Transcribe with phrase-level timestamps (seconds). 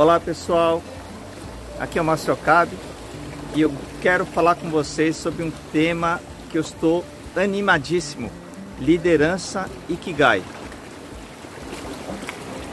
[0.00, 0.82] Olá pessoal,
[1.78, 2.74] aqui é o Márcio Cabe
[3.54, 6.18] e eu quero falar com vocês sobre um tema
[6.50, 7.04] que eu estou
[7.36, 8.32] animadíssimo,
[8.78, 10.42] liderança Ikigai.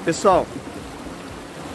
[0.06, 0.48] Pessoal,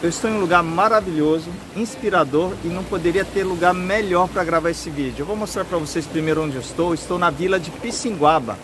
[0.01, 4.71] eu estou em um lugar maravilhoso, inspirador e não poderia ter lugar melhor para gravar
[4.71, 5.21] esse vídeo.
[5.21, 6.95] Eu vou mostrar para vocês primeiro onde eu estou.
[6.95, 8.57] Estou na vila de Pissinguaba.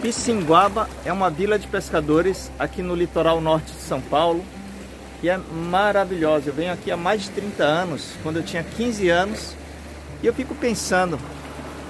[0.00, 4.44] Pissinguaba é uma vila de pescadores aqui no litoral norte de São Paulo
[5.22, 5.38] e é
[5.70, 6.50] maravilhosa.
[6.50, 9.54] Eu venho aqui há mais de 30 anos, quando eu tinha 15 anos,
[10.22, 11.18] e eu fico pensando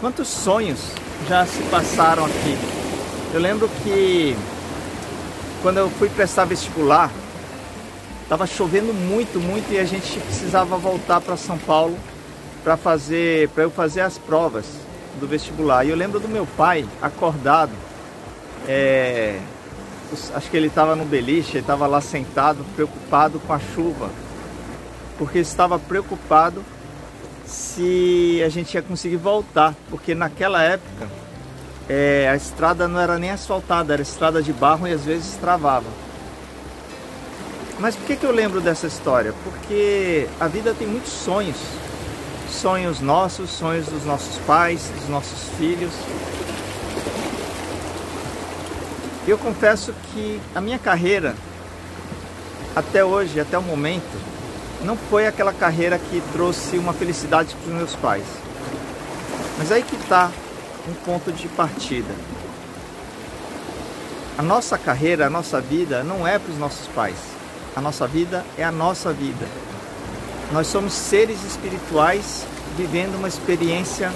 [0.00, 0.92] quantos sonhos
[1.28, 2.58] já se passaram aqui.
[3.32, 4.36] Eu lembro que
[5.62, 7.10] quando eu fui prestar vestibular,
[8.22, 11.98] estava chovendo muito, muito e a gente precisava voltar para São Paulo
[12.62, 14.66] para fazer, para eu fazer as provas
[15.18, 15.84] do vestibular.
[15.84, 17.72] E eu lembro do meu pai acordado
[18.66, 19.38] é,
[20.34, 24.10] acho que ele estava no beliche, ele estava lá sentado, preocupado com a chuva,
[25.18, 26.64] porque estava preocupado
[27.46, 31.08] se a gente ia conseguir voltar, porque naquela época
[31.88, 35.86] é, a estrada não era nem asfaltada, era estrada de barro e às vezes travava.
[37.80, 39.32] Mas por que, que eu lembro dessa história?
[39.44, 41.56] Porque a vida tem muitos sonhos,
[42.50, 45.92] sonhos nossos, sonhos dos nossos pais, dos nossos filhos,
[49.30, 51.34] eu confesso que a minha carreira,
[52.74, 54.18] até hoje, até o momento,
[54.82, 58.24] não foi aquela carreira que trouxe uma felicidade para os meus pais.
[59.58, 60.30] Mas aí que está
[60.88, 62.14] um ponto de partida.
[64.38, 67.16] A nossa carreira, a nossa vida não é para os nossos pais.
[67.74, 69.46] A nossa vida é a nossa vida.
[70.52, 72.46] Nós somos seres espirituais
[72.76, 74.10] vivendo uma experiência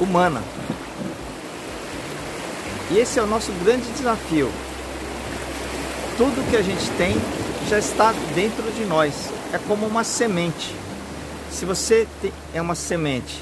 [0.00, 0.40] humana.
[2.90, 4.50] E esse é o nosso grande desafio.
[6.16, 7.16] Tudo que a gente tem
[7.68, 9.30] já está dentro de nós.
[9.52, 10.74] É como uma semente.
[11.50, 12.06] Se você
[12.52, 13.40] é uma semente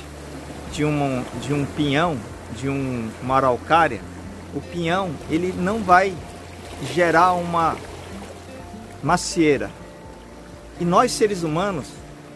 [0.72, 2.16] de, uma, de um pinhão,
[2.56, 4.00] de um, uma araucária,
[4.54, 6.14] o pinhão ele não vai
[6.94, 7.76] gerar uma
[9.02, 9.70] macieira.
[10.80, 11.86] E nós seres humanos,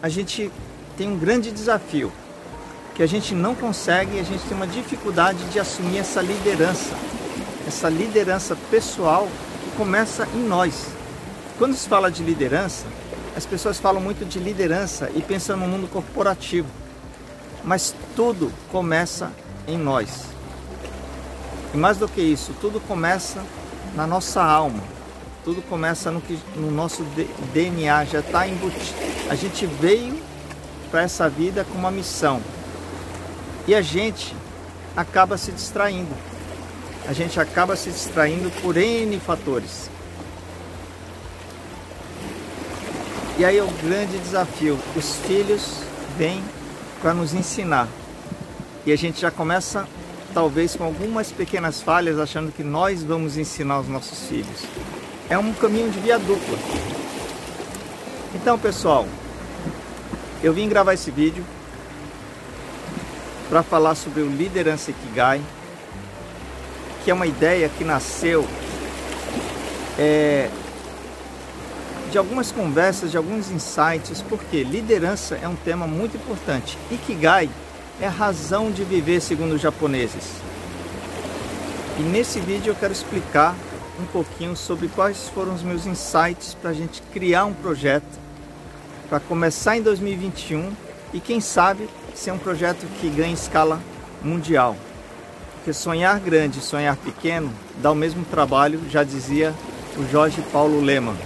[0.02, 0.50] a gente
[0.96, 2.12] tem um grande desafio
[2.96, 6.94] que a gente não consegue, a gente tem uma dificuldade de assumir essa liderança,
[7.68, 9.28] essa liderança pessoal
[9.62, 10.86] que começa em nós.
[11.58, 12.86] Quando se fala de liderança,
[13.36, 16.68] as pessoas falam muito de liderança e pensam no mundo corporativo,
[17.62, 19.30] mas tudo começa
[19.68, 20.24] em nós.
[21.74, 23.44] E mais do que isso, tudo começa
[23.94, 24.82] na nossa alma,
[25.44, 27.04] tudo começa no, que, no nosso
[27.52, 28.96] DNA, já está embutido.
[29.28, 30.18] A gente veio
[30.90, 32.40] para essa vida com uma missão,
[33.66, 34.34] e a gente
[34.96, 36.14] acaba se distraindo.
[37.06, 39.90] A gente acaba se distraindo por N fatores.
[43.38, 44.78] E aí é o grande desafio.
[44.96, 45.80] Os filhos
[46.16, 46.42] vêm
[47.02, 47.88] para nos ensinar.
[48.84, 49.86] E a gente já começa,
[50.32, 54.64] talvez, com algumas pequenas falhas, achando que nós vamos ensinar os nossos filhos.
[55.28, 56.58] É um caminho de via dupla.
[58.34, 59.06] Então, pessoal,
[60.42, 61.44] eu vim gravar esse vídeo
[63.48, 65.40] para falar sobre o Liderança Ikigai,
[67.04, 68.46] que é uma ideia que nasceu
[69.98, 70.50] é,
[72.10, 76.76] de algumas conversas, de alguns insights, porque liderança é um tema muito importante.
[76.90, 77.48] Ikigai
[78.00, 80.24] é a razão de viver, segundo os japoneses.
[81.98, 83.54] E nesse vídeo eu quero explicar
[84.00, 88.04] um pouquinho sobre quais foram os meus insights para a gente criar um projeto
[89.08, 90.85] para começar em 2021
[91.16, 93.80] e quem sabe ser um projeto que ganhe escala
[94.22, 94.76] mundial.
[95.54, 97.50] Porque sonhar grande sonhar pequeno
[97.80, 99.54] dá o mesmo trabalho, já dizia
[99.96, 101.16] o Jorge Paulo Lema.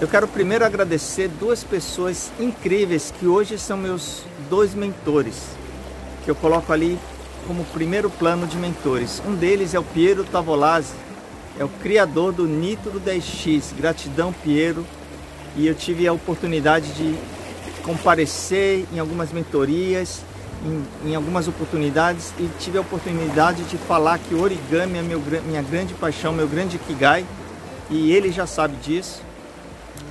[0.00, 5.36] Eu quero primeiro agradecer duas pessoas incríveis que hoje são meus dois mentores,
[6.24, 6.98] que eu coloco ali
[7.46, 9.22] como primeiro plano de mentores.
[9.24, 10.94] Um deles é o Piero Tavolazzi,
[11.56, 13.76] é o criador do Nitro 10X.
[13.76, 14.84] Gratidão, Piero.
[15.56, 17.16] E eu tive a oportunidade de
[17.82, 20.22] comparecer em algumas mentorias,
[20.64, 25.62] em, em, algumas oportunidades e tive a oportunidade de falar que origami é meu, minha
[25.62, 27.26] grande paixão, meu grande kigai
[27.90, 29.20] e ele já sabe disso.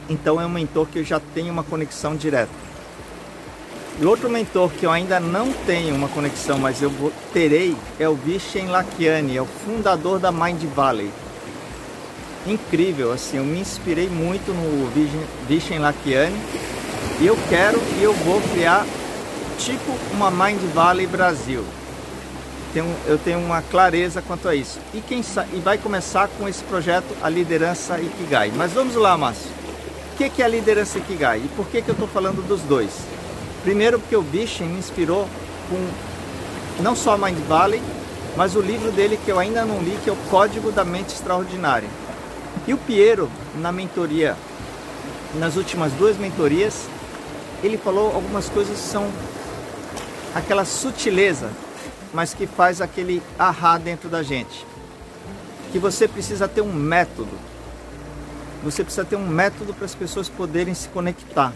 [0.10, 2.52] Então é um mentor que eu já tenho uma conexão direta.
[4.00, 6.92] E outro mentor que eu ainda não tenho uma conexão, mas eu
[7.34, 11.12] terei, é o Vishen Lakiani, é o fundador da Mind Valley.
[12.46, 14.90] Incrível, assim, eu me inspirei muito no
[15.48, 16.36] Vishen Lakiani
[17.20, 18.84] e eu quero e eu vou criar
[19.60, 21.64] tipo uma Mind Valley Brasil.
[22.74, 24.80] tenho, eu tenho uma clareza quanto a isso.
[24.92, 25.22] E, quem
[25.54, 28.52] e vai começar com esse projeto, a liderança Ikigai.
[28.56, 29.52] Mas vamos lá, Márcio.
[30.14, 31.44] O que, que é a liderança Ikigai?
[31.46, 32.92] E por que, que eu estou falando dos dois?
[33.62, 35.28] Primeiro porque o Bishen me inspirou
[35.70, 37.82] com não só Mind Valley,
[38.36, 41.14] mas o livro dele que eu ainda não li, que é o Código da Mente
[41.14, 41.88] Extraordinária.
[42.68, 44.38] E o Piero, na mentoria,
[45.36, 46.88] nas últimas duas mentorias,
[47.64, 49.12] ele falou algumas coisas que são
[50.36, 51.50] aquela sutileza,
[52.14, 54.66] mas que faz aquele ahá dentro da gente.
[55.72, 57.32] Que você precisa ter um método.
[58.64, 61.54] Você precisa ter um método para as pessoas poderem se conectar.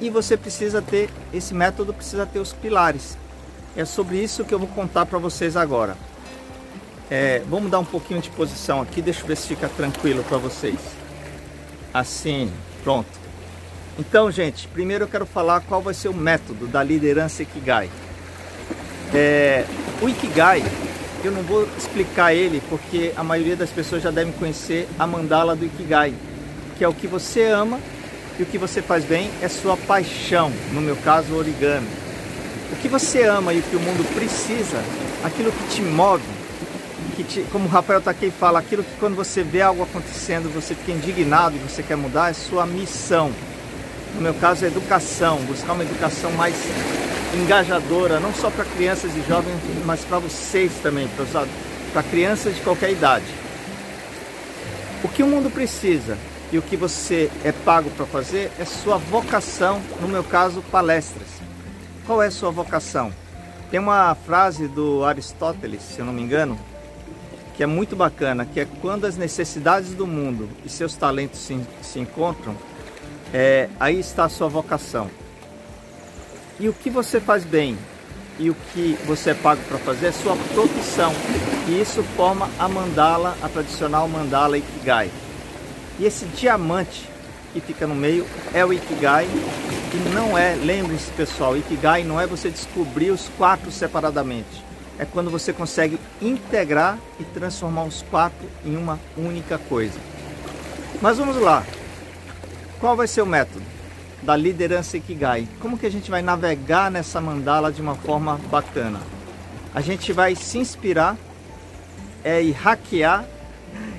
[0.00, 3.16] E você precisa ter, esse método precisa ter os pilares.
[3.76, 5.96] É sobre isso que eu vou contar para vocês agora.
[7.10, 10.38] É, vamos dar um pouquinho de posição aqui, deixa eu ver se fica tranquilo para
[10.38, 10.78] vocês.
[11.92, 12.50] Assim,
[12.82, 13.08] pronto.
[13.98, 17.88] Então, gente, primeiro eu quero falar qual vai ser o método da liderança Ikigai.
[19.12, 19.64] É,
[20.02, 20.64] o Ikigai,
[21.22, 25.54] eu não vou explicar ele porque a maioria das pessoas já devem conhecer a mandala
[25.54, 26.14] do Ikigai,
[26.76, 27.78] que é o que você ama
[28.38, 31.86] e o que você faz bem é sua paixão, no meu caso, origami.
[32.72, 34.82] O que você ama e o que o mundo precisa,
[35.22, 36.24] aquilo que te move,
[37.14, 40.74] que te, como o Rafael Takei fala, aquilo que quando você vê algo acontecendo, você
[40.74, 43.32] fica indignado e você quer mudar, é sua missão.
[44.14, 46.54] No meu caso, é educação, buscar uma educação mais
[47.34, 51.08] engajadora, não só para crianças e jovens, mas para vocês também,
[51.92, 53.26] para crianças de qualquer idade.
[55.02, 56.16] O que o mundo precisa
[56.52, 61.28] e o que você é pago para fazer é sua vocação, no meu caso, palestras.
[62.06, 63.12] Qual é a sua vocação?
[63.70, 66.58] Tem uma frase do Aristóteles, se eu não me engano,
[67.54, 71.58] que é muito bacana, que é quando as necessidades do mundo e seus talentos se,
[71.82, 72.56] se encontram,
[73.32, 75.10] é, aí está a sua vocação.
[76.58, 77.76] E o que você faz bem
[78.38, 81.12] e o que você é pago para fazer é sua profissão.
[81.68, 85.10] E isso forma a mandala, a tradicional mandala Ikigai.
[85.98, 87.08] E esse diamante
[87.52, 89.26] que fica no meio é o Ikigai.
[89.26, 94.64] E não é, lembre-se pessoal, Ikigai não é você descobrir os quatro separadamente.
[94.98, 99.98] É quando você consegue integrar e transformar os quatro em uma única coisa.
[101.02, 101.64] Mas vamos lá.
[102.78, 103.74] Qual vai ser o método?
[104.24, 105.46] da liderança Ikigai.
[105.60, 109.00] Como que a gente vai navegar nessa mandala de uma forma bacana?
[109.74, 111.16] A gente vai se inspirar
[112.22, 113.24] é, e hackear.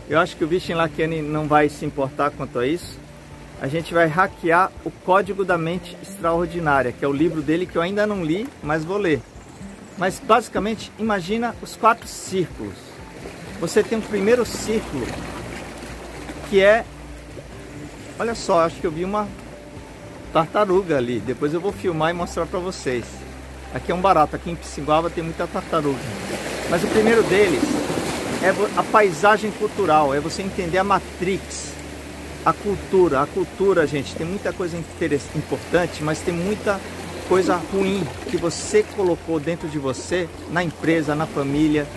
[0.10, 3.00] Eu acho que o Vishen Lakiani não vai se importar quanto a isso.
[3.62, 7.76] A gente vai hackear o Código da Mente Extraordinária, que é o livro dele que
[7.76, 9.22] eu ainda não li, mas vou ler.
[9.98, 12.76] Mas basicamente, imagina os quatro círculos.
[13.60, 15.06] Você tem um primeiro círculo
[16.50, 16.86] que é
[18.18, 19.28] Olha só, acho que eu vi uma
[20.32, 21.20] tartaruga ali.
[21.20, 23.04] Depois eu vou filmar e mostrar para vocês.
[23.74, 26.00] Aqui é um barato, aqui em Pisciguava tem muita tartaruga.
[26.70, 27.62] Mas o primeiro deles
[28.42, 31.74] é a paisagem cultural, é você entender a matrix,
[32.46, 33.22] a cultura.
[33.22, 36.80] A cultura, gente, tem muita coisa importante, mas tem muita
[37.28, 41.88] coisa ruim que você colocou dentro de você, na empresa, na família,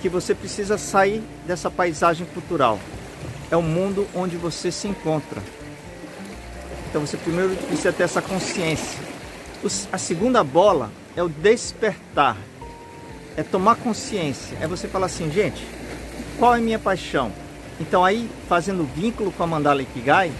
[0.00, 2.78] que você precisa sair dessa paisagem cultural.
[3.50, 5.42] É o mundo onde você se encontra.
[6.88, 8.98] Então você primeiro precisa ter essa consciência.
[9.92, 12.36] A segunda bola é o despertar,
[13.36, 15.66] é tomar consciência, é você falar assim, gente,
[16.38, 17.32] qual é a minha paixão?
[17.80, 20.32] Então aí, fazendo vínculo com a Mandala Ikigai,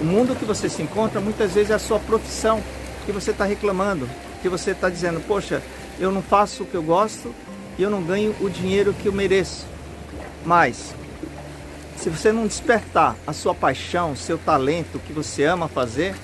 [0.00, 2.62] o mundo que você se encontra muitas vezes é a sua profissão,
[3.04, 4.08] que você está reclamando,
[4.42, 5.62] que você está dizendo, poxa,
[5.98, 7.34] eu não faço o que eu gosto
[7.78, 9.66] e eu não ganho o dinheiro que eu mereço.
[10.44, 10.94] Mas
[11.96, 16.14] se você não despertar a sua paixão, seu talento, o que você ama fazer,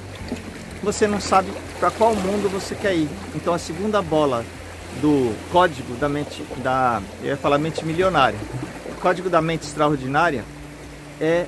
[0.83, 3.09] você não sabe para qual mundo você quer ir.
[3.35, 4.45] Então a segunda bola
[5.01, 8.39] do código da mente, da, eu ia falar mente milionária,
[8.87, 10.45] o código da mente extraordinária
[11.21, 11.47] é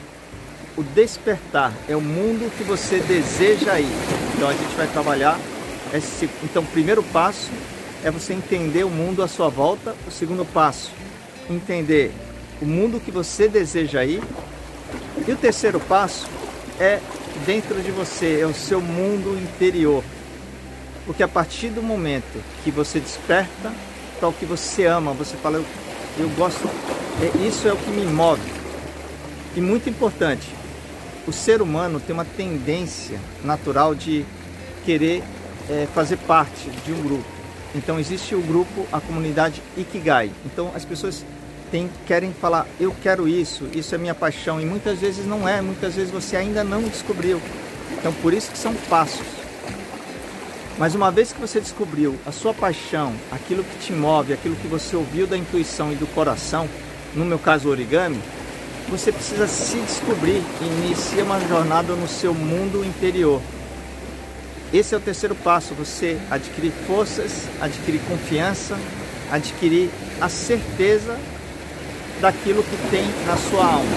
[0.76, 3.92] o despertar, é o mundo que você deseja ir.
[4.34, 5.38] Então a gente vai trabalhar
[5.92, 7.50] esse, então o primeiro passo
[8.02, 10.90] é você entender o mundo à sua volta, o segundo passo,
[11.48, 12.10] entender
[12.60, 14.22] o mundo que você deseja ir.
[15.26, 16.26] E o terceiro passo
[16.80, 17.00] é
[17.44, 20.02] dentro de você, é o seu mundo interior.
[21.04, 23.72] Porque a partir do momento que você desperta
[24.18, 25.64] para o que você ama, você fala, eu,
[26.18, 26.68] eu gosto,
[27.20, 28.40] é, isso é o que me move.
[29.54, 30.48] E muito importante,
[31.26, 34.24] o ser humano tem uma tendência natural de
[34.84, 35.22] querer
[35.68, 37.24] é, fazer parte de um grupo.
[37.74, 40.30] Então existe o grupo, a comunidade Ikigai.
[40.44, 41.24] Então as pessoas
[42.06, 45.94] querem falar, eu quero isso, isso é minha paixão, e muitas vezes não é, muitas
[45.94, 47.40] vezes você ainda não descobriu.
[47.98, 49.26] Então por isso que são passos.
[50.78, 54.66] Mas uma vez que você descobriu a sua paixão, aquilo que te move, aquilo que
[54.66, 56.68] você ouviu da intuição e do coração,
[57.14, 58.20] no meu caso origami,
[58.92, 63.40] você precisa se descobrir e inicia uma jornada no seu mundo interior.
[64.70, 68.78] Esse é o terceiro passo, você adquirir forças, adquirir confiança,
[69.30, 69.88] adquirir
[70.20, 71.18] a certeza
[72.20, 73.96] daquilo que tem na sua alma.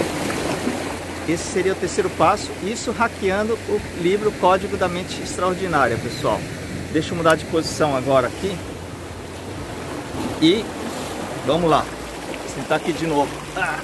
[1.28, 6.40] Esse seria o terceiro passo, isso hackeando o livro Código da Mente Extraordinária, pessoal.
[6.94, 8.58] Deixa eu mudar de posição agora aqui.
[10.42, 10.64] E
[11.46, 11.86] vamos lá.
[12.56, 13.30] Sentar aqui de novo.
[13.58, 13.80] Ah.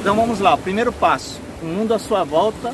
[0.00, 2.72] Então vamos lá, primeiro passo, o mundo à sua volta,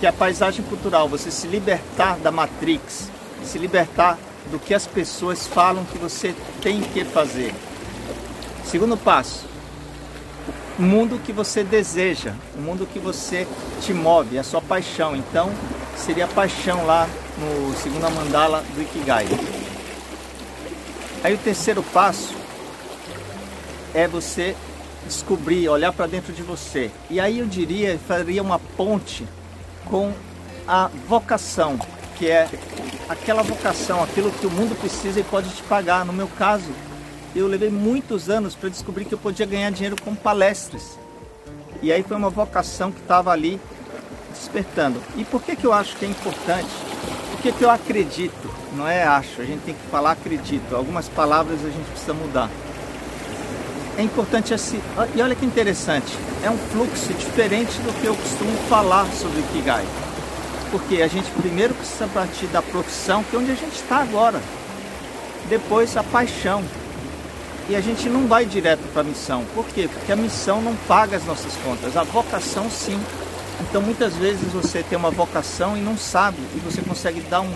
[0.00, 3.10] que é a paisagem cultural, você se libertar da matrix,
[3.44, 4.18] se libertar
[4.50, 7.54] do que as pessoas falam que você tem que fazer.
[8.64, 9.46] Segundo passo,
[10.78, 13.46] o mundo que você deseja, o mundo que você
[13.80, 15.16] te move, a sua paixão.
[15.16, 15.50] Então,
[15.96, 19.26] seria a paixão lá no segundo mandala do Ikigai.
[21.22, 22.34] Aí o terceiro passo
[23.92, 24.54] é você
[25.08, 26.90] descobrir, olhar para dentro de você.
[27.10, 29.26] E aí eu diria, faria uma ponte
[29.86, 30.12] com
[30.66, 31.78] a vocação,
[32.16, 32.48] que é
[33.08, 36.04] aquela vocação, aquilo que o mundo precisa e pode te pagar.
[36.04, 36.70] No meu caso,
[37.34, 40.98] eu levei muitos anos para descobrir que eu podia ganhar dinheiro com palestras.
[41.82, 43.60] E aí foi uma vocação que estava ali
[44.32, 45.02] despertando.
[45.16, 46.68] E por que, que eu acho que é importante?
[47.30, 48.48] Por que, que eu acredito?
[48.76, 50.76] Não é acho, a gente tem que falar acredito.
[50.76, 52.50] Algumas palavras a gente precisa mudar
[53.98, 54.80] é importante assim.
[55.14, 59.40] E olha que interessante, é um fluxo diferente do que eu costumo falar sobre o
[59.40, 59.84] Ikigai.
[60.70, 64.40] Porque a gente primeiro precisa partir da profissão, que é onde a gente está agora.
[65.48, 66.62] Depois a paixão.
[67.68, 69.44] E a gente não vai direto para a missão.
[69.52, 69.90] Por quê?
[69.92, 71.96] Porque a missão não paga as nossas contas.
[71.96, 72.98] A vocação sim.
[73.60, 76.38] Então muitas vezes você tem uma vocação e não sabe.
[76.54, 77.52] E você consegue dar um.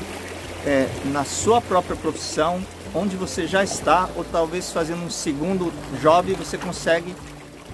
[0.64, 2.62] É, na sua própria profissão,
[2.94, 7.14] onde você já está, ou talvez fazendo um segundo job, você consegue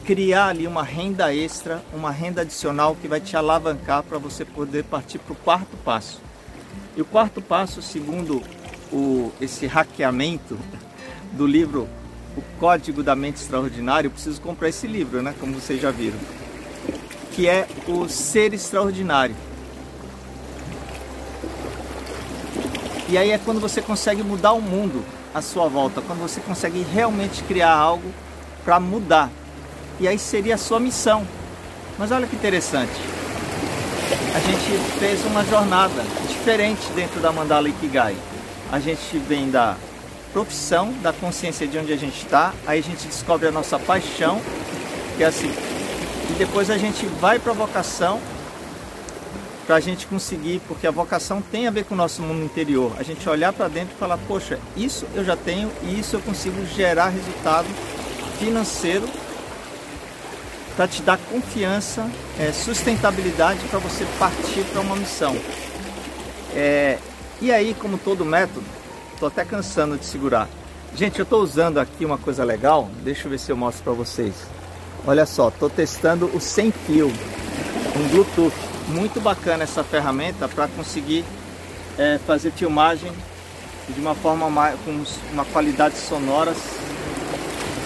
[0.04, 4.84] criar ali uma renda extra, uma renda adicional que vai te alavancar para você poder
[4.84, 6.20] partir para o quarto passo.
[6.96, 8.42] E o quarto passo, segundo
[8.92, 10.58] o, esse hackeamento
[11.32, 11.88] do livro
[12.36, 15.34] O Código da Mente Extraordinária, eu preciso comprar esse livro, né?
[15.38, 16.18] Como vocês já viram.
[17.32, 19.36] Que é o Ser Extraordinário.
[23.08, 25.02] E aí é quando você consegue mudar o mundo
[25.34, 28.12] à sua volta, quando você consegue realmente criar algo
[28.64, 29.30] para mudar.
[29.98, 31.26] E aí seria a sua missão.
[31.98, 32.92] Mas olha que interessante.
[34.34, 38.14] A gente fez uma jornada diferente dentro da Mandala Ikigai.
[38.70, 39.74] A gente vem da
[40.32, 44.40] profissão, da consciência de onde a gente está, aí a gente descobre a nossa paixão,
[45.16, 45.50] que é assim.
[46.30, 48.20] E depois a gente vai para a vocação,
[49.68, 52.90] para a gente conseguir, porque a vocação tem a ver com o nosso mundo interior.
[52.98, 56.20] A gente olhar para dentro e falar, poxa, isso eu já tenho e isso eu
[56.20, 57.66] consigo gerar resultado
[58.38, 59.06] financeiro
[60.74, 62.10] para te dar confiança,
[62.40, 65.36] é, sustentabilidade para você partir para uma missão.
[66.54, 66.98] É,
[67.38, 68.64] e aí, como todo método,
[69.12, 70.48] estou até cansando de segurar.
[70.94, 73.92] Gente, eu estou usando aqui uma coisa legal, deixa eu ver se eu mostro para
[73.92, 74.34] vocês.
[75.06, 77.12] Olha só, estou testando o sem fio,
[77.94, 81.24] um Bluetooth muito bacana essa ferramenta para conseguir
[81.98, 83.12] é, fazer filmagem
[83.88, 86.54] de uma forma mais, com uma qualidade sonora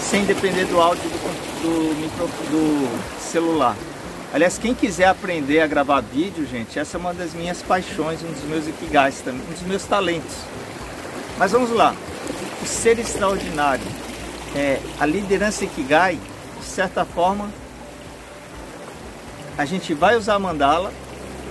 [0.00, 3.76] sem depender do áudio do, do, micro, do celular.
[4.32, 8.32] Aliás, quem quiser aprender a gravar vídeo, gente, essa é uma das minhas paixões, um
[8.32, 10.37] dos meus ikigais também, um dos meus talentos.
[11.38, 11.94] Mas vamos lá.
[12.62, 13.85] O ser extraordinário,
[14.54, 16.18] é, a liderança ikigai,
[16.59, 17.50] de certa forma,
[19.56, 20.92] a gente vai usar a mandala,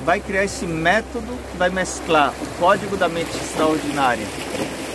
[0.06, 4.26] vai criar esse método vai mesclar o código da mente extraordinária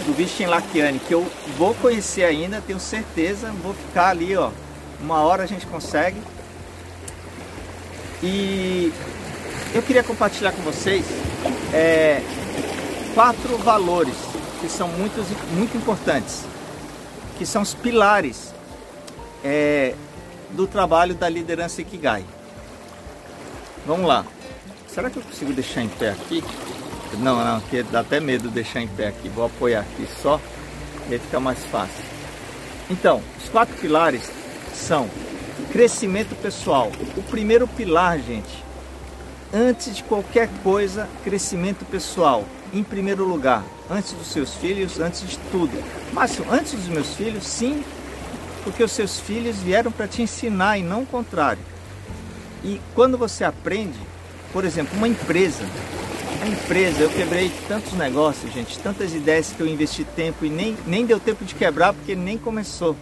[0.05, 1.27] do Vishen Lakiani, que eu
[1.59, 4.51] vou conhecer ainda, tenho certeza, vou ficar ali, ó,
[5.01, 6.21] uma hora a gente consegue.
[8.23, 8.93] E
[9.75, 11.05] eu queria compartilhar com vocês
[11.73, 12.23] é,
[13.15, 14.15] quatro valores
[14.61, 15.21] que são muito,
[15.53, 16.45] muito importantes,
[17.37, 18.55] que são os pilares
[19.45, 19.95] é,
[20.51, 22.25] do trabalho da liderança Ikigai.
[23.87, 24.27] Vamos lá.
[24.89, 26.43] Será que eu consigo deixar em pé aqui?
[27.19, 29.29] Não, não, que dá até medo de deixar em pé aqui.
[29.29, 30.41] Vou apoiar aqui só
[31.09, 32.05] e aí fica mais fácil.
[32.91, 34.29] Então, os quatro pilares
[34.75, 35.09] são
[35.71, 36.91] crescimento pessoal.
[37.17, 38.65] O primeiro pilar, gente,
[39.55, 42.45] antes de qualquer coisa, crescimento pessoal.
[42.73, 45.73] Em primeiro lugar, antes dos seus filhos, antes de tudo.
[46.13, 47.85] Márcio, antes dos meus filhos, sim,
[48.65, 51.76] porque os seus filhos vieram para te ensinar e não o contrário.
[52.67, 53.97] E quando você aprende,
[54.53, 55.65] por exemplo, uma empresa,
[56.43, 60.77] A empresa, eu quebrei tantos negócios, gente, tantas ideias que eu investi tempo e nem,
[60.87, 62.95] nem deu tempo de quebrar porque nem começou.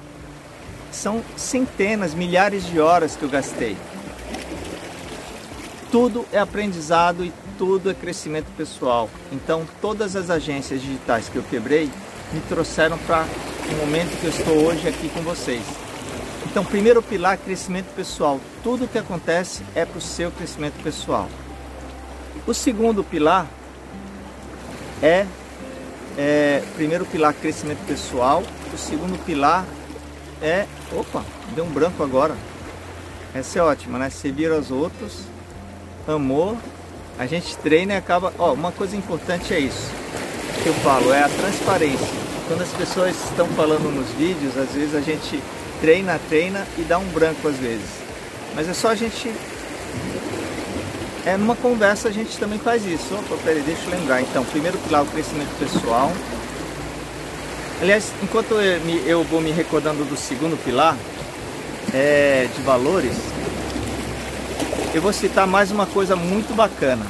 [0.92, 3.76] São centenas, milhares de horas que eu gastei.
[5.90, 9.10] Tudo é aprendizado e tudo é crescimento pessoal.
[9.32, 11.90] Então, todas as agências digitais que eu quebrei
[12.32, 13.26] me trouxeram para
[13.70, 15.62] o momento que eu estou hoje aqui com vocês.
[16.46, 18.40] Então, primeiro pilar, crescimento pessoal.
[18.62, 21.28] Tudo que acontece é para o seu crescimento pessoal.
[22.46, 23.46] O segundo pilar
[25.02, 25.26] é,
[26.16, 28.42] é, primeiro pilar, crescimento pessoal.
[28.72, 29.64] O segundo pilar
[30.42, 31.24] é, opa,
[31.54, 32.36] deu um branco agora.
[33.34, 34.10] Essa é ótima, né?
[34.10, 35.22] Servir aos outros,
[36.06, 36.56] amor.
[37.18, 38.32] A gente treina e acaba.
[38.38, 39.90] Ó, uma coisa importante é isso
[40.64, 42.06] que eu falo, é a transparência.
[42.48, 45.42] Quando as pessoas estão falando nos vídeos, às vezes a gente
[45.84, 47.84] treina, treina e dá um branco às vezes.
[48.54, 49.30] Mas é só a gente
[51.26, 53.14] é, numa conversa a gente também faz isso.
[53.14, 54.22] Opa, peraí, deixa eu lembrar.
[54.22, 56.10] Então, primeiro pilar, o crescimento pessoal.
[57.82, 60.96] Aliás, enquanto eu, eu vou me recordando do segundo pilar
[61.92, 63.16] é, de valores,
[64.94, 67.04] eu vou citar mais uma coisa muito bacana,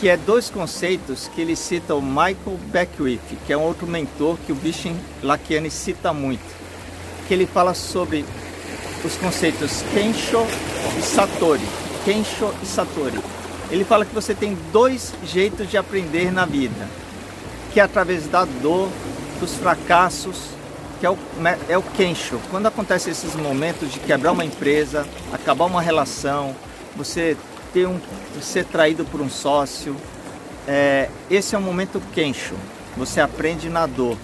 [0.00, 4.36] que é dois conceitos que ele cita o Michael Beckwith, que é um outro mentor
[4.44, 6.65] que o Vishen Lakiani cita muito,
[7.26, 8.24] que ele fala sobre
[9.04, 10.46] os conceitos Kensho
[10.98, 11.66] e Satori.
[12.04, 13.18] Kensho e Satori.
[13.70, 16.88] Ele fala que você tem dois jeitos de aprender na vida,
[17.72, 18.88] que é através da dor,
[19.40, 20.56] dos fracassos,
[21.00, 21.18] que é o,
[21.68, 22.40] é o Kensho.
[22.50, 26.54] Quando acontecem esses momentos de quebrar uma empresa, acabar uma relação,
[26.96, 27.36] você
[27.72, 28.00] ter um,
[28.40, 29.96] ser traído por um sócio,
[30.66, 32.54] é, esse é o momento Kensho.
[32.96, 34.16] Você aprende na dor.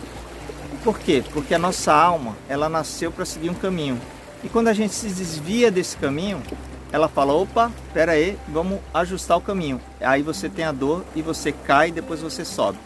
[0.83, 1.23] Por quê?
[1.33, 4.01] Porque a nossa alma, ela nasceu para seguir um caminho.
[4.43, 6.43] E quando a gente se desvia desse caminho,
[6.93, 9.81] ela fala: opa, pera aí, vamos ajustar o caminho.
[10.01, 12.79] Aí você tem a dor e você cai e depois você sobe.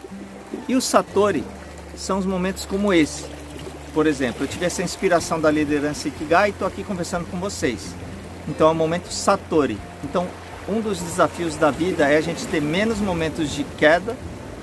[0.69, 1.45] E o Satori
[1.97, 3.25] são os momentos como esse.
[3.95, 7.95] Por exemplo, eu tive essa inspiração da liderança Ikigai e estou aqui conversando com vocês.
[8.47, 9.79] Então é o momento Satori.
[10.05, 10.27] Então,
[10.69, 14.17] um dos desafios da vida é a gente ter menos momentos de queda,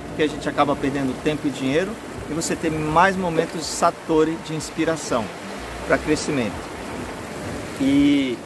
[0.07, 1.91] porque a gente acaba perdendo tempo e dinheiro,
[2.29, 5.25] e você ter mais momentos de Satori de inspiração
[5.87, 6.55] para crescimento.
[7.81, 8.37] E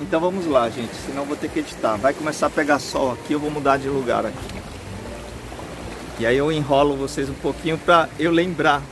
[0.00, 1.96] então vamos lá, gente, senão vou ter que editar.
[1.96, 4.60] Vai começar a pegar sol aqui, eu vou mudar de lugar aqui.
[6.18, 8.82] E aí eu enrolo vocês um pouquinho para eu lembrar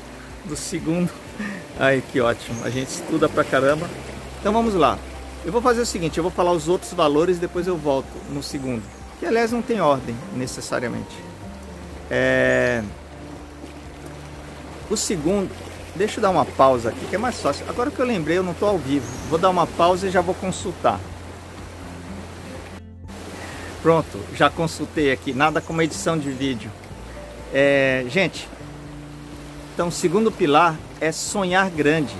[0.44, 1.10] do segundo.
[1.80, 2.62] Ai, que ótimo.
[2.64, 3.88] A gente estuda pra caramba.
[4.40, 4.98] Então vamos lá.
[5.44, 8.08] Eu vou fazer o seguinte, eu vou falar os outros valores e depois eu volto
[8.30, 8.82] no segundo.
[9.18, 11.16] Que aliás não tem ordem necessariamente.
[12.10, 12.82] É...
[14.90, 15.50] O segundo
[15.98, 17.66] Deixa eu dar uma pausa aqui, que é mais fácil.
[17.68, 19.04] Agora que eu lembrei, eu não estou ao vivo.
[19.28, 21.00] Vou dar uma pausa e já vou consultar.
[23.82, 25.32] Pronto, já consultei aqui.
[25.32, 26.70] Nada como edição de vídeo.
[27.52, 28.48] É, gente,
[29.74, 32.14] então o segundo pilar é sonhar grande.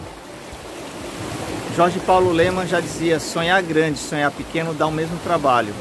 [1.77, 5.73] Jorge Paulo Leman já dizia: sonhar grande, sonhar pequeno dá o mesmo trabalho.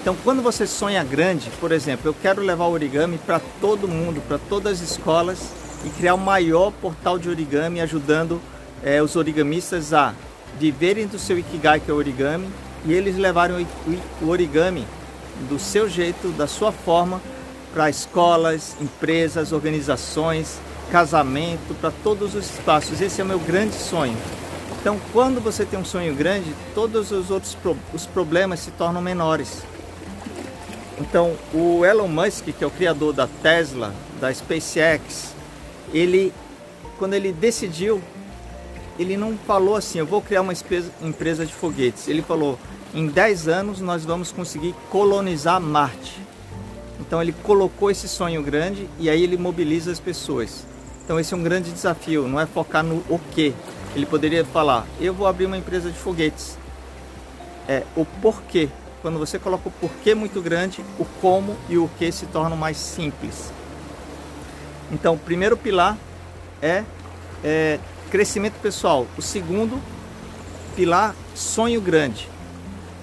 [0.00, 4.22] Então, quando você sonha grande, por exemplo, eu quero levar o origami para todo mundo,
[4.26, 8.40] para todas as escolas e criar o maior portal de origami, ajudando
[8.82, 10.14] é, os origamistas a
[10.58, 12.48] viverem do seu Ikigai, que é o origami,
[12.84, 13.66] e eles levarem
[14.20, 14.86] o origami
[15.48, 17.20] do seu jeito, da sua forma,
[17.72, 20.58] para escolas, empresas, organizações,
[20.90, 23.00] casamento, para todos os espaços.
[23.00, 24.16] Esse é o meu grande sonho.
[24.78, 29.00] Então, quando você tem um sonho grande, todos os outros pro os problemas se tornam
[29.00, 29.62] menores.
[31.00, 35.34] Então, o Elon Musk, que é o criador da Tesla, da SpaceX,
[35.92, 36.32] ele,
[36.98, 38.02] quando ele decidiu,
[38.98, 42.08] ele não falou assim, eu vou criar uma empresa de foguetes.
[42.08, 42.58] Ele falou,
[42.94, 46.20] em 10 anos nós vamos conseguir colonizar Marte.
[47.00, 50.64] Então ele colocou esse sonho grande e aí ele mobiliza as pessoas.
[51.04, 53.54] Então esse é um grande desafio, não é focar no o que.
[53.94, 56.56] Ele poderia falar, eu vou abrir uma empresa de foguetes.
[57.68, 58.68] É o porquê.
[59.02, 62.76] Quando você coloca o porquê muito grande, o como e o que se tornam mais
[62.76, 63.52] simples.
[64.92, 65.96] Então, o primeiro pilar
[66.60, 66.84] é,
[67.42, 67.78] é
[68.10, 69.06] crescimento pessoal.
[69.16, 69.80] O segundo
[70.76, 72.28] pilar, sonho grande.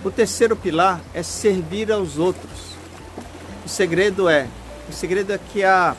[0.04, 2.76] O terceiro pilar é servir aos outros.
[3.66, 4.48] O segredo é,
[4.88, 5.96] o segredo é que a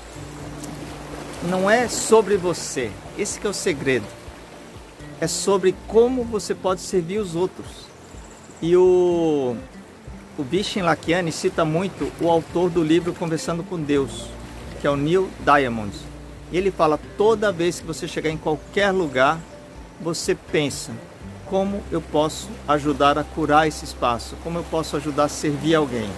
[1.43, 2.91] não é sobre você.
[3.19, 4.07] Esse é o segredo.
[5.21, 7.67] É sobre como você pode servir os outros.
[8.63, 9.57] E o
[10.39, 14.29] o Vishen Lakiani cita muito o autor do livro Conversando com Deus
[14.81, 15.95] que é o Neil Diamond.
[16.51, 19.39] E ele fala: toda vez que você chegar em qualquer lugar,
[20.01, 20.93] você pensa:
[21.47, 24.37] como eu posso ajudar a curar esse espaço?
[24.43, 26.09] Como eu posso ajudar a servir alguém?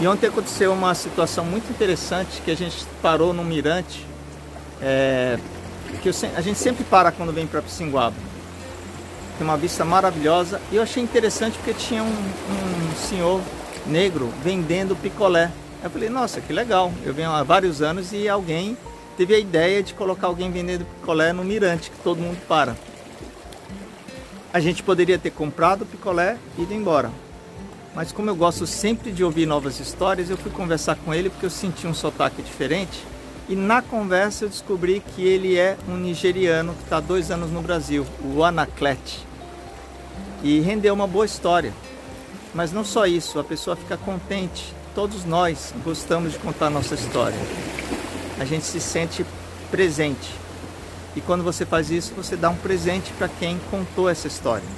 [0.00, 4.06] E ontem aconteceu uma situação muito interessante que a gente parou no mirante,
[4.80, 5.38] é,
[6.00, 8.16] que eu, a gente sempre para quando vem para Pissinguaba.
[9.36, 13.42] Tem uma vista maravilhosa e eu achei interessante porque tinha um, um senhor
[13.86, 15.50] negro vendendo picolé.
[15.82, 16.92] Eu falei, nossa, que legal.
[17.04, 18.76] Eu venho há vários anos e alguém
[19.16, 22.76] teve a ideia de colocar alguém vendendo picolé no mirante, que todo mundo para.
[24.52, 27.10] A gente poderia ter comprado o picolé e ido embora.
[27.94, 31.46] Mas como eu gosto sempre de ouvir novas histórias, eu fui conversar com ele porque
[31.46, 33.04] eu senti um sotaque diferente.
[33.48, 37.50] E na conversa eu descobri que ele é um nigeriano que está há dois anos
[37.50, 39.26] no Brasil, o Anaclete.
[40.42, 41.72] E rendeu uma boa história.
[42.54, 44.79] Mas não só isso, a pessoa fica contente.
[45.00, 47.38] Todos nós gostamos de contar nossa história.
[48.38, 49.24] A gente se sente
[49.70, 50.28] presente.
[51.16, 54.68] E quando você faz isso, você dá um presente para quem contou essa história.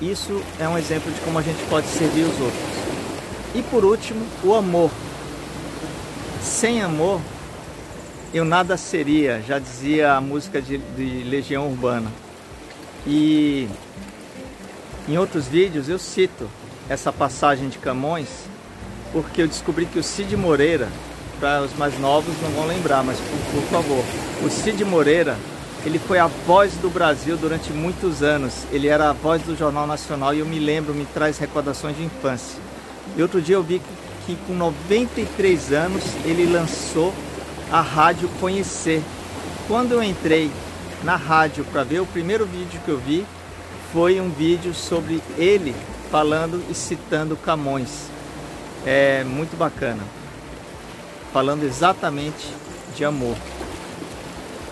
[0.00, 2.60] Isso é um exemplo de como a gente pode servir os outros.
[3.54, 4.90] E por último, o amor.
[6.42, 7.20] Sem amor,
[8.34, 12.10] eu nada seria, já dizia a música de, de Legião Urbana.
[13.06, 13.68] E
[15.08, 16.50] em outros vídeos eu cito
[16.88, 18.50] essa passagem de Camões,
[19.12, 20.88] porque eu descobri que o Cid Moreira,
[21.38, 24.04] para os mais novos não vão lembrar, mas por, por favor,
[24.44, 25.36] o Cid Moreira
[25.84, 28.64] ele foi a voz do Brasil durante muitos anos.
[28.70, 32.04] Ele era a voz do Jornal Nacional e eu me lembro, me traz recordações de
[32.04, 32.60] infância.
[33.16, 33.80] E outro dia eu vi
[34.24, 37.12] que, que com 93 anos ele lançou
[37.70, 39.02] a rádio Conhecer.
[39.66, 40.52] Quando eu entrei
[41.02, 43.26] na rádio para ver o primeiro vídeo que eu vi,
[43.92, 45.74] foi um vídeo sobre ele
[46.12, 48.08] falando e citando Camões.
[48.86, 50.02] É muito bacana.
[51.32, 52.48] Falando exatamente
[52.96, 53.36] de amor.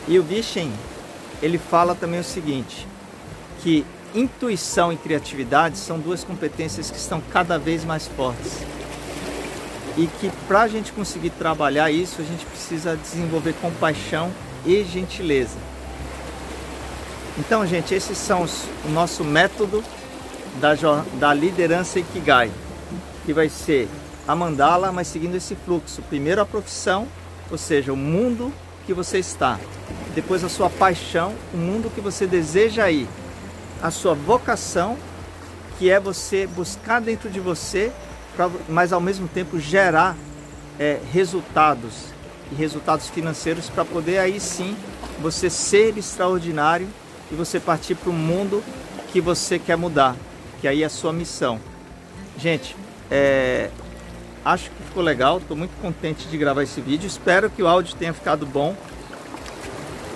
[0.09, 0.73] E o Vichen
[1.43, 2.87] ele fala também o seguinte,
[3.61, 8.59] que intuição e criatividade são duas competências que estão cada vez mais fortes.
[9.97, 14.31] E que para a gente conseguir trabalhar isso, a gente precisa desenvolver compaixão
[14.65, 15.57] e gentileza.
[17.39, 19.83] Então, gente, esses são os, o nosso método
[20.61, 20.75] da,
[21.19, 22.51] da liderança Ikigai,
[23.25, 23.89] que vai ser
[24.31, 26.03] a mandala, mas seguindo esse fluxo.
[26.03, 27.09] Primeiro a profissão,
[27.51, 28.53] ou seja, o mundo
[28.87, 29.59] que você está,
[30.15, 33.09] depois a sua paixão, o mundo que você deseja ir,
[33.83, 34.97] a sua vocação,
[35.79, 37.91] que é você buscar dentro de você,
[38.69, 40.17] mas ao mesmo tempo gerar
[40.79, 42.05] é, resultados
[42.53, 44.77] e resultados financeiros para poder aí sim
[45.21, 46.87] você ser extraordinário
[47.33, 48.63] e você partir para o mundo
[49.13, 50.15] que você quer mudar,
[50.61, 51.59] que aí é a sua missão.
[52.39, 52.77] Gente,
[53.11, 53.71] é,
[54.45, 57.95] acho que ficou legal, estou muito contente de gravar esse vídeo, espero que o áudio
[57.97, 58.75] tenha ficado bom.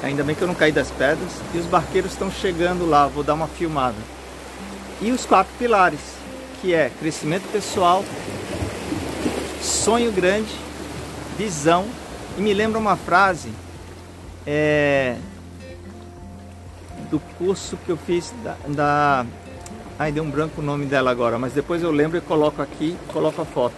[0.02, 1.30] Ainda bem que eu não caí das pedras.
[1.54, 3.96] E os barqueiros estão chegando lá, vou dar uma filmada.
[5.00, 6.00] E os quatro pilares,
[6.60, 8.04] que é crescimento pessoal,
[9.62, 10.54] sonho grande,
[11.38, 11.86] visão.
[12.36, 13.50] E me lembra uma frase
[14.46, 15.16] é,
[17.10, 19.26] do curso que eu fiz da, da
[19.96, 22.96] Ai, deu um branco o nome dela agora, mas depois eu lembro e coloco aqui,
[23.12, 23.76] coloco a foto.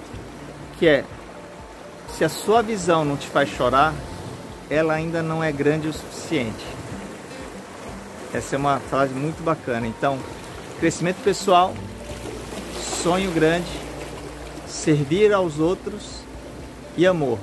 [0.79, 1.05] Que é,
[2.17, 3.95] se a sua visão não te faz chorar,
[4.69, 6.65] ela ainda não é grande o suficiente.
[8.33, 9.87] Essa é uma frase muito bacana.
[9.87, 10.19] Então,
[10.79, 11.73] crescimento pessoal,
[13.03, 13.71] sonho grande,
[14.67, 16.21] servir aos outros
[16.97, 17.39] e amor.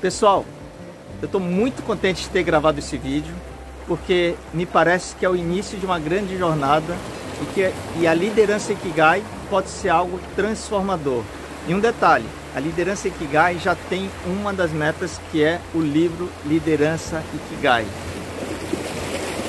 [0.00, 0.44] Pessoal,
[1.22, 3.34] eu estou muito contente de ter gravado esse vídeo,
[3.86, 6.96] porque me parece que é o início de uma grande jornada
[7.42, 11.22] e que e a liderança Ikigai pode ser algo transformador.
[11.66, 16.30] E um detalhe, a liderança Ikigai já tem uma das metas que é o livro
[16.46, 17.84] Liderança Ikigai.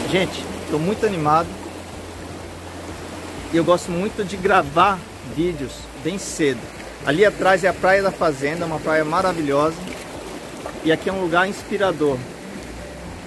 [0.10, 1.48] Gente, estou muito animado.
[3.54, 4.98] E eu gosto muito de gravar
[5.36, 6.60] vídeos bem cedo.
[7.06, 9.78] Ali atrás é a Praia da Fazenda, uma praia maravilhosa.
[10.84, 12.18] E aqui é um lugar inspirador.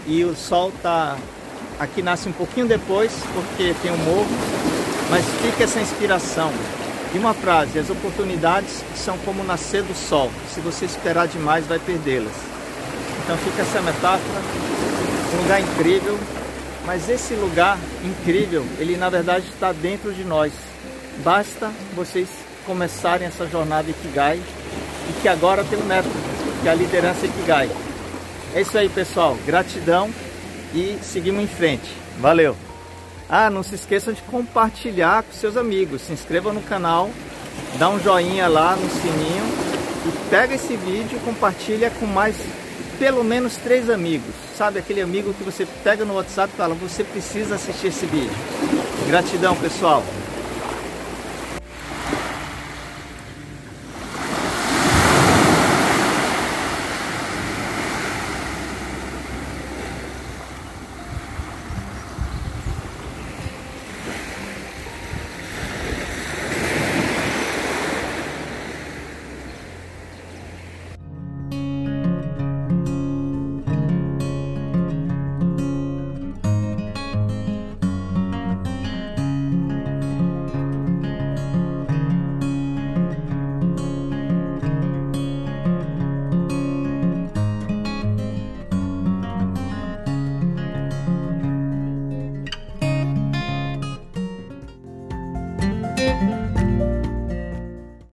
[0.07, 1.17] E o sol tá
[1.79, 4.27] aqui nasce um pouquinho depois, porque tem um morro,
[5.09, 6.53] mas fica essa inspiração.
[7.15, 10.31] E uma frase: as oportunidades são como nascer do sol.
[10.53, 12.35] Se você esperar demais, vai perdê-las.
[13.25, 14.41] Então fica essa metáfora,
[15.35, 16.19] um lugar incrível,
[16.87, 20.53] mas esse lugar incrível, ele na verdade está dentro de nós.
[21.23, 22.29] Basta vocês
[22.65, 24.41] começarem essa jornada Ikigai
[25.09, 26.15] e que agora tem um método,
[26.63, 27.71] que é a liderança Ikigai.
[28.55, 29.37] É isso aí, pessoal.
[29.45, 30.11] Gratidão
[30.75, 31.91] e seguimos em frente.
[32.21, 32.68] Valeu!
[33.29, 36.03] Ah, não se esqueçam de compartilhar com seus amigos.
[36.03, 37.11] Se inscreva no canal,
[37.79, 39.45] dá um joinha lá no sininho
[40.07, 42.37] e pega esse vídeo e compartilha com mais
[42.99, 44.35] pelo menos três amigos.
[44.57, 48.31] Sabe aquele amigo que você pega no WhatsApp e fala, você precisa assistir esse vídeo.
[49.07, 50.03] Gratidão, pessoal.